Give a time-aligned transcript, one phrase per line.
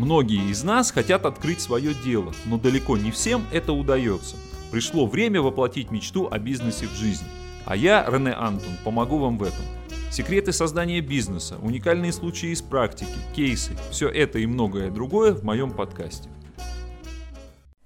[0.00, 4.34] Многие из нас хотят открыть свое дело, но далеко не всем это удается.
[4.70, 7.26] Пришло время воплотить мечту о бизнесе в жизнь.
[7.66, 9.62] А я, Рене Антон, помогу вам в этом.
[10.10, 15.70] Секреты создания бизнеса, уникальные случаи из практики, кейсы– все это и многое другое в моем
[15.70, 16.30] подкасте.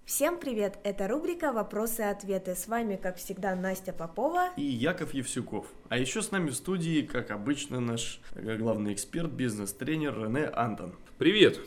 [0.05, 0.79] Всем привет!
[0.85, 2.55] Это рубрика «Вопросы и ответы».
[2.55, 5.67] С вами, как всегда, Настя Попова и Яков Евсюков.
[5.89, 10.93] А еще с нами в студии, как обычно, наш главный эксперт, бизнес-тренер Рене Антон.
[11.19, 11.59] Привет!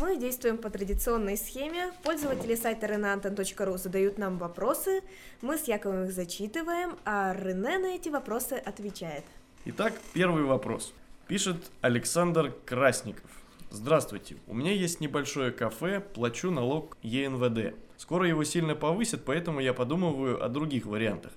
[0.00, 1.90] Мы действуем по традиционной схеме.
[2.04, 5.02] Пользователи сайта reneanton.ru задают нам вопросы,
[5.42, 9.24] мы с Яковом их зачитываем, а Рене на эти вопросы отвечает.
[9.64, 10.94] Итак, первый вопрос.
[11.26, 13.28] Пишет Александр Красников.
[13.70, 17.74] Здравствуйте, у меня есть небольшое кафе, плачу налог ЕНВД.
[17.96, 21.32] Скоро его сильно повысят, поэтому я подумываю о других вариантах.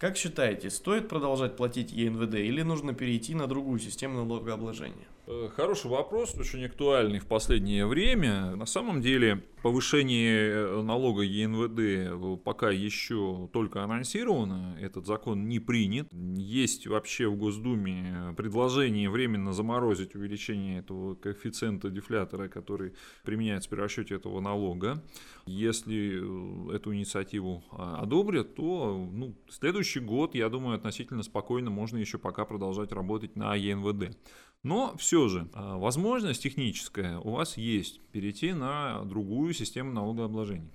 [0.00, 5.06] Как считаете, стоит продолжать платить ЕНВД или нужно перейти на другую систему налогообложения?
[5.32, 8.56] Э, хороший вопрос, очень актуальный в последнее время.
[8.56, 15.60] На самом деле повышение э, налога ЕНВД э, пока еще только анонсировано, этот закон не
[15.60, 16.08] принят.
[16.12, 24.16] Есть вообще в Госдуме предложение временно заморозить увеличение этого коэффициента дефлятора, который применяется при расчете
[24.16, 25.00] этого налога.
[25.46, 32.18] Если эту инициативу а, одобрят, то ну, следующий год, я думаю, относительно спокойно можно еще
[32.18, 34.16] пока продолжать работать на ЕНВД.
[34.62, 40.70] Но все же, а, возможность техническая у вас есть перейти на другую систему налогообложения.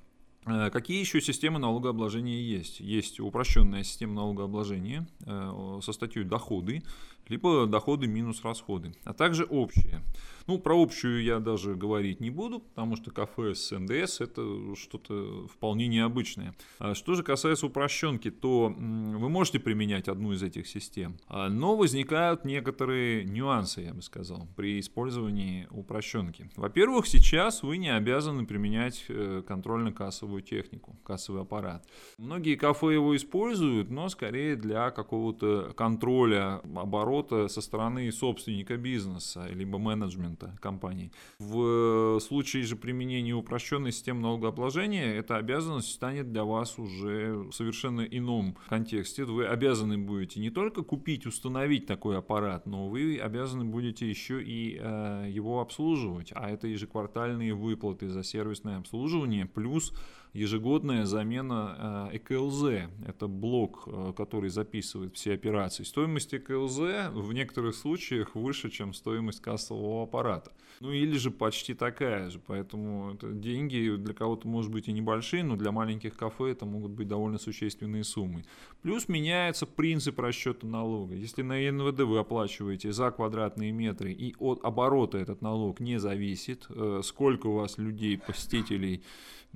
[0.45, 2.80] А, какие еще системы налогообложения есть?
[2.80, 6.83] Есть упрощенная система налогообложения э, со статьей доходы,
[7.27, 10.01] либо доходы минус расходы, а также общие.
[10.47, 15.47] Ну, про общую я даже говорить не буду, потому что кафе с НДС это что-то
[15.47, 16.53] вполне необычное.
[16.77, 21.75] А что же касается упрощенки, то вы можете применять одну из этих систем, а, но
[21.75, 26.51] возникают некоторые нюансы, я бы сказал, при использовании упрощенки.
[26.55, 31.87] Во-первых, сейчас вы не обязаны применять э, контрольно-кассовую технику, кассовый аппарат.
[32.19, 39.77] Многие кафе его используют, но скорее для какого-то контроля оборота со стороны собственника бизнеса, либо
[39.77, 41.11] менеджмента компаний.
[41.39, 48.02] В случае же применения упрощенной системы налогообложения эта обязанность станет для вас уже в совершенно
[48.02, 49.23] ином контексте.
[49.26, 54.77] Вы обязаны будете не только купить, установить такой аппарат, но вы обязаны будете еще и
[54.80, 56.32] э, его обслуживать.
[56.36, 59.93] А это ежеквартальные выплаты за сервисное обслуживание плюс
[60.35, 62.89] ежегодная замена э, ЭКЛЗ.
[63.07, 65.83] Это блок, э, который записывает все операции.
[65.83, 70.51] Стоимость ЭКЛЗ в некоторых случаях выше, чем стоимость кассового аппарата.
[70.81, 72.41] Ну или же почти такая же.
[72.45, 76.91] Поэтому это деньги для кого-то может быть и небольшие, но для маленьких кафе это могут
[76.91, 78.43] быть довольно существенные суммы.
[78.81, 81.15] Плюс меняется принцип расчета налога.
[81.15, 86.65] Если на НВД вы оплачиваете за квадратные метры и от оборота этот налог не зависит,
[86.69, 89.02] э, сколько у вас людей, посетителей,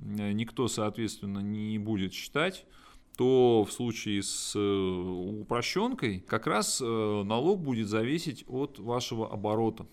[0.02, 2.66] никто соответственно, не будет считать,
[3.16, 9.86] то в случае с э, упрощенкой как раз э, налог будет зависеть от вашего оборота.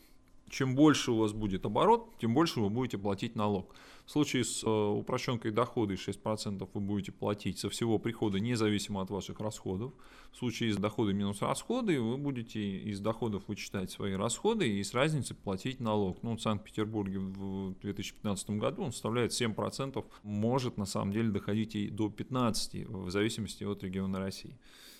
[0.49, 3.75] Чем больше у вас будет оборот, тем больше вы будете платить налог.
[4.07, 9.09] В случае с э, упрощенкой дохода 6% вы будете платить со всего прихода независимо от
[9.09, 9.91] ваших расходов.
[10.31, 14.93] В случае с дохода минус расходы вы будете из доходов вычитать свои расходы и с
[14.93, 16.23] разницы платить налог.
[16.23, 21.89] Ну, в Санкт-Петербурге в 2015 году он составляет 7%, может на самом деле доходить и
[21.89, 24.57] до 15% в зависимости от региона России.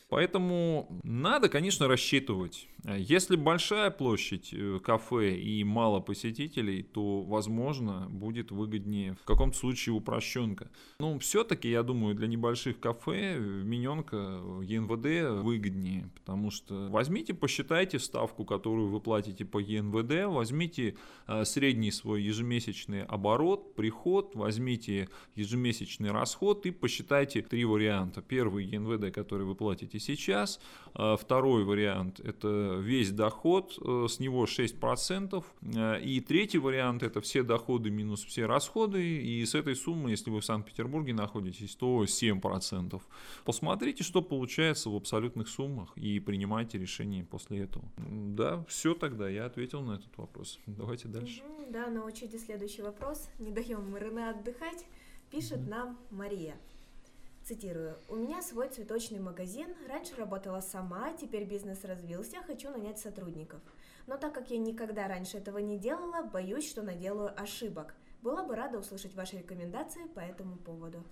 [0.09, 2.67] Поэтому надо, конечно, рассчитывать.
[2.85, 9.93] Если большая площадь э, кафе и мало посетителей, то, возможно, будет выгоднее в каком-то случае
[9.93, 10.71] упрощенка.
[10.99, 14.15] Но все-таки, я думаю, для небольших кафе вмененка
[14.63, 20.95] ЕНВД выгоднее, потому что возьмите, посчитайте ставку, которую вы платите по ЕНВД, возьмите
[21.27, 28.21] э, средний свой ежемесячный оборот, приход, возьмите ежемесячный расход и посчитайте три варианта.
[28.21, 30.59] Первый ЕНВД, который вы платите платите сейчас.
[30.93, 35.43] А, второй вариант– это весь доход, э, с него 6%.
[35.75, 39.03] Э, и третий вариант– это все доходы минус все расходы.
[39.03, 43.01] И с этой суммы, если вы в Санкт-Петербурге находитесь, то 7%.
[43.45, 47.85] Посмотрите, что получается в абсолютных суммах и принимайте решение после этого.
[47.97, 50.59] Да, все тогда, я ответил на этот вопрос.
[50.65, 51.43] Давайте дальше.
[51.69, 53.29] да, на очереди следующий вопрос.
[53.39, 54.85] Не даем Рене отдыхать.
[55.29, 56.55] Пишет нам Мария.
[57.47, 57.95] Цитирую.
[58.09, 59.69] «У меня свой цветочный магазин.
[59.87, 63.61] Раньше работала сама, теперь бизнес развился, хочу нанять сотрудников.
[64.05, 67.95] Но так как я никогда раньше этого не делала, боюсь, что наделаю ошибок.
[68.21, 71.05] Была бы рада услышать ваши рекомендации по этому поводу».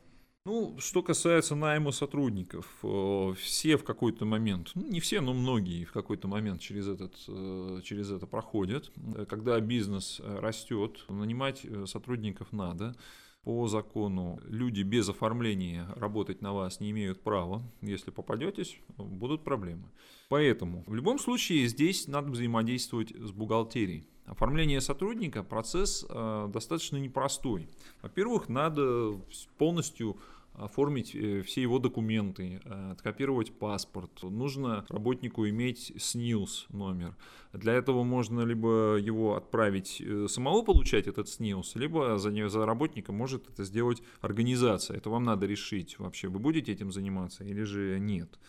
[0.46, 5.86] Ну, что касается найма сотрудников, э, все в какой-то момент, ну, не все, но многие
[5.86, 8.92] в какой-то момент через, этот, э, через это проходят.
[9.30, 12.94] Когда бизнес растет, нанимать э, сотрудников надо.
[13.46, 17.62] По закону люди без оформления работать на вас не имеют права.
[17.82, 19.88] Если попадетесь, будут проблемы.
[20.30, 24.08] Поэтому в любом случае здесь надо взаимодействовать с бухгалтерией.
[24.26, 27.70] Оформление сотрудника процесс э, достаточно непростой.
[28.02, 29.22] Во-первых, надо
[29.60, 30.18] полностью
[30.58, 34.24] оформить э, все его документы, э, откопировать паспорт.
[34.24, 37.16] Нужно работнику иметь СНИЛС номер.
[37.54, 43.12] Для этого можно либо его отправить э, самого получать этот СНИЛС, либо за, за работника
[43.12, 44.98] может это сделать организация.
[44.98, 48.40] Это вам надо решить вообще, вы будете этим заниматься или же нет.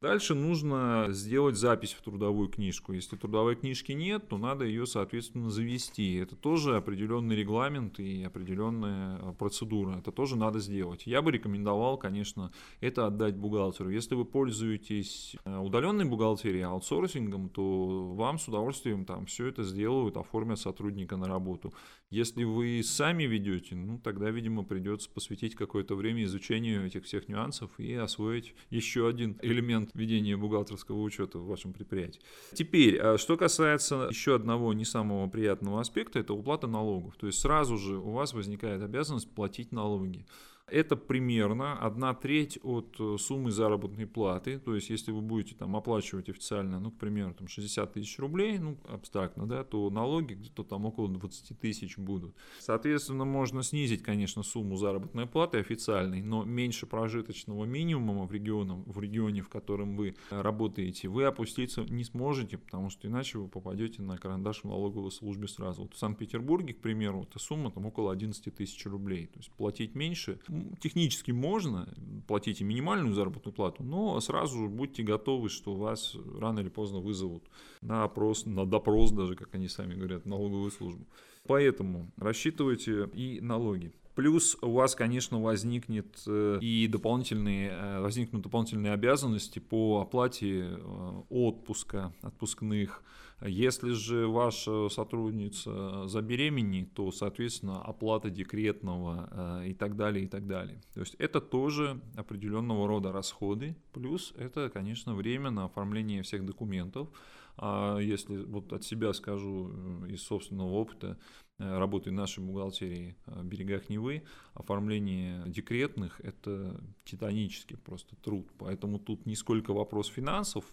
[0.00, 2.94] Дальше нужно сделать запись в трудовую книжку.
[2.94, 6.14] Если трудовой книжки нет, то надо ее, соответственно, завести.
[6.14, 9.98] Это тоже определенный регламент и определенная э, процедура.
[9.98, 11.06] Это тоже надо сделать.
[11.06, 12.50] Я бы рекомендовал, конечно,
[12.80, 13.90] это отдать бухгалтеру.
[13.90, 20.16] Если вы пользуетесь э, удаленной бухгалтерией, аутсорсингом, то вам с удовольствием там все это сделают,
[20.16, 21.74] оформят сотрудника на работу.
[22.08, 27.70] Если вы сами ведете, ну тогда, видимо, придется посвятить какое-то время изучению этих всех нюансов
[27.78, 32.20] и освоить еще один элемент ведения бухгалтерского учета в вашем предприятии.
[32.52, 37.16] Теперь, а что касается еще одного не самого приятного аспекта, это уплата налогов.
[37.16, 40.26] То есть сразу же у вас возникает обязанность платить налоги.
[40.70, 44.58] Это примерно одна треть от э, суммы заработной платы.
[44.58, 48.58] То есть, если вы будете там оплачивать официально, ну, к примеру, там 60 тысяч рублей,
[48.58, 52.34] ну, абстрактно, да, то налоги где-то там около 20 тысяч будут.
[52.60, 59.00] Соответственно, можно снизить, конечно, сумму заработной платы официальной, но меньше прожиточного минимума в, регионе, в
[59.00, 64.16] регионе, в котором вы работаете, вы опуститься не сможете, потому что иначе вы попадете на
[64.16, 65.82] карандаш в налоговой службе сразу.
[65.82, 69.26] Вот в Санкт-Петербурге, к примеру, эта сумма там около 11 тысяч рублей.
[69.26, 70.38] То есть платить меньше
[70.80, 71.92] технически можно,
[72.26, 77.44] платите минимальную заработную плату, но сразу будьте готовы, что вас рано или поздно вызовут
[77.80, 81.06] на опрос, на допрос даже, как они сами говорят, налоговую службу.
[81.46, 83.92] Поэтому рассчитывайте и налоги.
[84.20, 91.22] Плюс у вас, конечно, возникнет э, и дополнительные, э, возникнут дополнительные обязанности по оплате э,
[91.30, 93.02] отпуска, отпускных.
[93.40, 100.82] Если же ваша сотрудница забеременеет, то, соответственно, оплата декретного и так далее, и так далее.
[100.92, 103.74] То есть это тоже определенного рода расходы.
[103.94, 107.08] Плюс это, конечно, время на оформление всех документов.
[107.56, 109.70] А если вот от себя скажу
[110.06, 111.16] из собственного опыта,
[111.60, 114.22] работы нашей бухгалтерии в берегах Невы,
[114.54, 118.48] оформление декретных– это титанический просто труд.
[118.58, 120.64] Поэтому тут не сколько вопрос финансов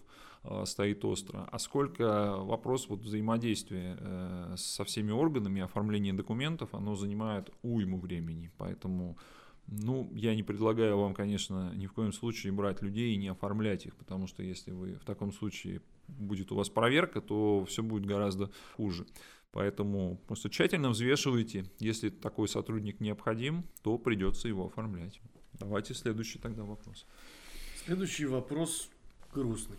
[0.44, 6.94] э, стоит остро, а сколько вопрос вот взаимодействия э, со всеми органами, оформление документов, оно
[6.94, 8.50] занимает уйму времени.
[8.56, 9.18] Поэтому
[9.66, 13.84] ну, я не предлагаю вам, конечно, ни в коем случае брать людей и не оформлять
[13.84, 18.06] их, потому что если вы в таком случае будет у вас проверка, то все будет
[18.06, 19.06] гораздо хуже.
[19.52, 21.70] Поэтому просто тщательно взвешивайте.
[21.78, 25.20] Если такой сотрудник необходим, то придется его оформлять.
[25.54, 27.06] Давайте следующий тогда вопрос.
[27.84, 28.90] Следующий вопрос
[29.32, 29.78] грустный.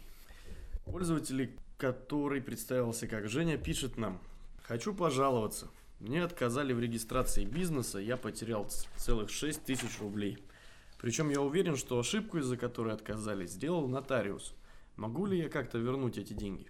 [0.86, 4.20] Пользователь, который представился как Женя, пишет нам.
[4.64, 5.70] Хочу пожаловаться.
[6.00, 10.38] Мне отказали в регистрации бизнеса, я потерял целых 6 тысяч рублей.
[10.98, 14.54] Причем я уверен, что ошибку, из-за которой отказали, сделал нотариус.
[15.00, 16.68] Могу ли я как-то вернуть эти деньги?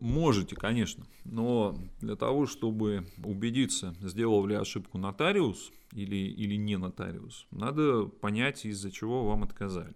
[0.00, 7.46] Можете, конечно, но для того, чтобы убедиться, сделал ли ошибку нотариус или, или не нотариус,
[7.50, 9.94] надо понять, из-за чего вам отказали.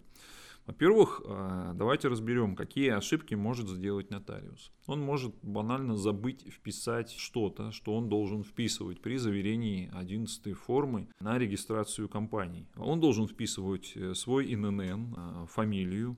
[0.67, 4.71] Во-первых, а, давайте разберем, какие ошибки может сделать нотариус.
[4.85, 11.39] Он может банально забыть вписать что-то, что он должен вписывать при заверении 11 формы на
[11.39, 12.67] регистрацию компании.
[12.75, 16.17] Он должен вписывать э, свой ИНН, а, фамилию,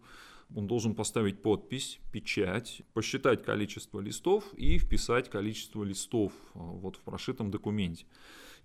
[0.55, 7.01] он должен поставить подпись, печать, посчитать количество листов и вписать количество листов а, вот в
[7.01, 8.05] прошитом документе.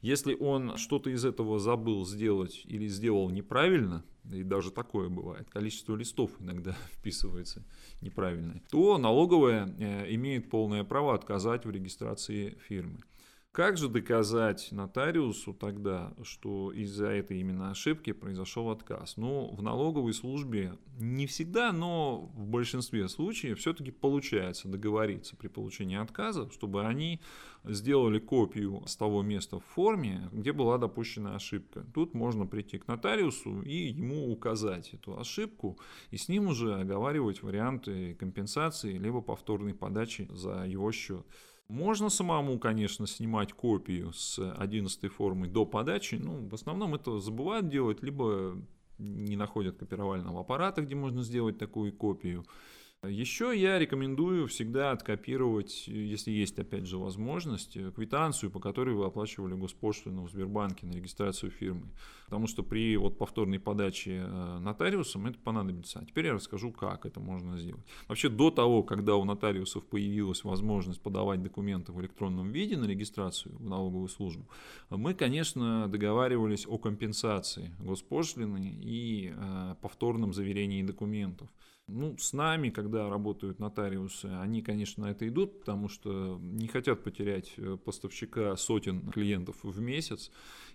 [0.01, 5.97] Если он что-то из этого забыл сделать или сделал неправильно, и даже такое бывает, количество
[5.97, 7.65] листов иногда вписывается
[8.01, 13.01] неправильно, то налоговая э, имеет полное право отказать в регистрации фирмы.
[13.53, 19.17] Как же доказать нотариусу тогда, что из-за этой именно ошибки произошел отказ?
[19.17, 25.97] Ну, в налоговой службе не всегда, но в большинстве случаев все-таки получается договориться при получении
[25.97, 27.21] отказа, чтобы они
[27.65, 31.85] сделали копию с того места в форме, где была допущена ошибка.
[31.95, 35.81] Тут можно прийти к нотариусу и ему указать эту ошибку,
[36.13, 41.27] и с ним уже оговаривать варианты компенсации либо повторной подачи за его счет.
[41.69, 46.15] Можно самому, конечно, снимать копию с 11 формы до подачи.
[46.15, 48.57] Ну, в основном это забывают делать, либо
[48.99, 52.45] не находят копировального аппарата, где можно сделать такую копию.
[53.07, 59.55] Еще я рекомендую всегда откопировать, если есть опять же возможность, квитанцию, по которой вы оплачивали
[59.55, 61.93] госпошлину в Сбербанке на регистрацию фирмы.
[62.25, 66.01] Потому что при вот повторной подаче э, нотариусом это понадобится.
[66.01, 67.87] А теперь я расскажу, как это можно сделать.
[68.09, 73.57] Вообще до того, когда у нотариусов появилась возможность подавать документы в электронном виде на регистрацию
[73.59, 74.49] в налоговую службу,
[74.91, 81.49] мы, конечно, договаривались о компенсации госпошлины и э, повторном заверении документов.
[81.91, 87.03] Ну, с нами, когда работают нотариусы, они, конечно, на это идут, потому что не хотят
[87.03, 90.31] потерять э, поставщика сотен клиентов в месяц,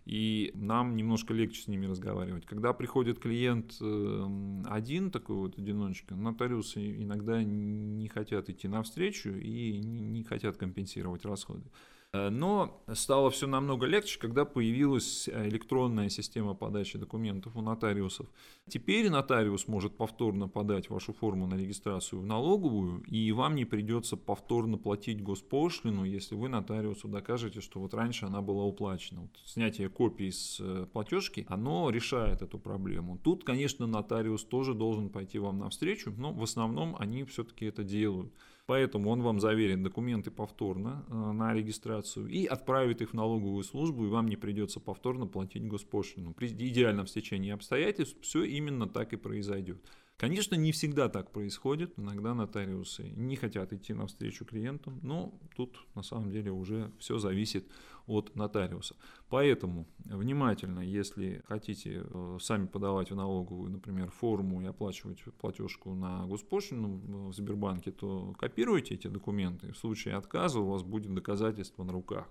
[0.06, 2.48] и нам немножко легче с ними разговаривать.
[2.48, 9.78] Когда приходит клиент эм, один, такой вот одиночка, нотариусы иногда не хотят идти навстречу и
[9.78, 11.70] не хотят компенсировать расходы.
[12.14, 18.28] Э, но стало все намного легче, когда появилась э, электронная система подачи документов у нотариусов.
[18.68, 24.16] Теперь нотариус может повторно подать вашу форму на регистрацию в налоговую, и вам не придется
[24.16, 29.22] повторно платить госпошлину, если вы нотариусу докажете, что вот раньше она была уплачена.
[29.22, 33.18] Вот снятие копии с э, платежки, оно решает эту проблему.
[33.24, 38.32] Тут, конечно, нотариус тоже должен пойти вам навстречу, но в основном они все-таки это делают.
[38.66, 44.06] Поэтому он вам заверит документы повторно э, на регистрацию и отправит их в налоговую службу,
[44.06, 46.34] и вам не придется повторно платить госпошлину.
[46.34, 49.86] При идеальном стечении обстоятельств все именно так и произойдет.
[50.18, 51.94] Конечно, не всегда так происходит.
[51.98, 57.66] Иногда нотариусы не хотят идти навстречу клиентам, но тут на самом деле уже все зависит
[58.06, 58.96] от нотариуса.
[59.30, 66.26] Поэтому внимательно, если хотите э, сами подавать в налоговую, например, форму и оплачивать платежку на
[66.28, 69.72] госпошлину в Сбербанке, то копируйте эти документы.
[69.74, 72.30] В случае отказа у вас будет доказательство на руках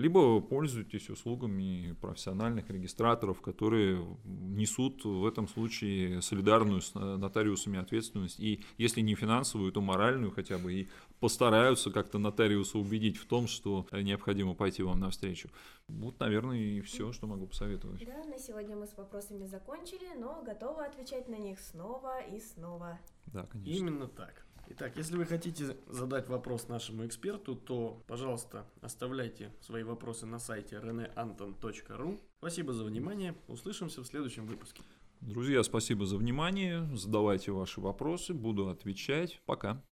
[0.00, 8.64] либо пользуйтесь услугами профессиональных регистраторов, которые несут в этом случае солидарную с нотариусами ответственность, и
[8.78, 10.88] если не финансовую, то моральную хотя бы, и
[11.20, 15.50] постараются как-то нотариуса убедить в том, что необходимо пойти вам навстречу.
[15.88, 18.04] Вот, наверное, и все, что могу посоветовать.
[18.04, 22.98] Да, на сегодня мы с вопросами закончили, но готовы отвечать на них снова и снова.
[23.26, 23.70] Да, конечно.
[23.70, 24.46] Именно так.
[24.72, 30.76] Итак, если вы хотите задать вопрос нашему эксперту, то, пожалуйста, оставляйте свои вопросы на сайте
[30.76, 32.20] reneanton.ru.
[32.38, 33.34] Спасибо за внимание.
[33.48, 34.82] Услышимся в следующем выпуске.
[35.20, 36.88] Друзья, спасибо за внимание.
[36.94, 39.42] Задавайте ваши вопросы, буду отвечать.
[39.44, 39.82] Пока.